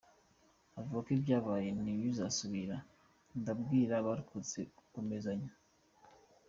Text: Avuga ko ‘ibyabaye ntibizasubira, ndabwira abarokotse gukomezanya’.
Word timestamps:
Avuga 0.79 0.99
ko 1.05 1.09
‘ibyabaye 1.17 1.69
ntibizasubira, 1.81 2.77
ndabwira 3.39 3.93
abarokotse 3.97 4.59
gukomezanya’. 4.75 5.51